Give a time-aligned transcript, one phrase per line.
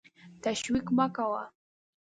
[0.43, 1.43] تشویش مه کوه!